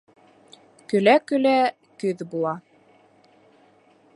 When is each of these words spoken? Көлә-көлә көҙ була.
Көлә-көлә 0.93 1.53
көҙ 2.05 2.25
була. 2.33 2.55